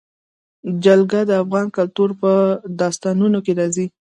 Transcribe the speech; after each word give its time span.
جلګه 0.83 1.21
د 1.27 1.31
افغان 1.43 1.67
کلتور 1.77 2.09
په 2.21 2.31
داستانونو 2.81 3.37
کې 3.45 3.53
راځي. 3.59 3.85